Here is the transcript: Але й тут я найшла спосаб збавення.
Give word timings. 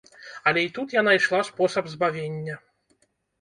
Але 0.43 0.63
й 0.63 0.69
тут 0.69 0.93
я 0.93 1.01
найшла 1.03 1.43
спосаб 1.43 1.87
збавення. 1.87 2.59